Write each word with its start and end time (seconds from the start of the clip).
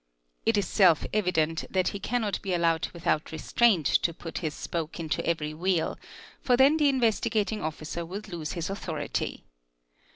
«It 0.47 0.57
is 0.57 0.67
self 0.67 1.05
evident 1.13 1.65
that 1.69 1.89
he 1.89 1.99
cannot 1.99 2.41
be 2.41 2.55
allowed 2.55 2.87
without 2.89 3.31
restraint 3.31 3.85
to 3.85 4.15
put 4.15 4.39
his 4.39 4.55
spoke 4.55 4.99
into 4.99 5.23
every 5.27 5.53
wheel, 5.53 5.95
for 6.41 6.57
then 6.57 6.77
the 6.77 6.89
Investigating 6.89 7.61
Officer 7.61 8.03
would 8.03 8.27
lose 8.27 8.53
his 8.53 8.71
authority. 8.71 9.43